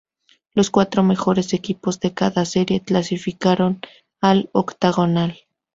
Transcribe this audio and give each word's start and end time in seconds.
Los 0.55 0.71
cuatro 0.71 1.03
mejores 1.03 1.53
equipos 1.53 1.99
de 1.99 2.11
cada 2.11 2.43
serie 2.45 2.81
clasificaron 2.81 3.81
al 4.19 4.49
Octogonal. 4.51 5.37